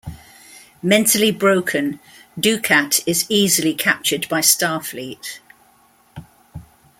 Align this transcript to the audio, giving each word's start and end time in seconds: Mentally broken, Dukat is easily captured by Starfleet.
Mentally 0.81 1.29
broken, 1.31 1.99
Dukat 2.35 3.03
is 3.05 3.27
easily 3.29 3.75
captured 3.75 4.27
by 4.29 4.39
Starfleet. 4.39 5.37